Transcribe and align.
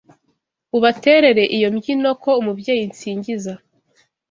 Ubaterere 0.77 1.43
iyo 1.57 1.67
mbyino 1.73 2.09
Ko 2.23 2.31
Umubyeyi 2.41 2.83
nsingiza 2.91 3.53